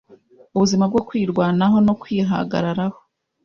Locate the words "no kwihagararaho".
1.87-2.99